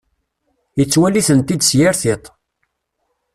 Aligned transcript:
Yettwali-tent-id 0.77 1.61
s 1.69 1.71
yir 1.77 1.93
tiṭ. 2.01 2.25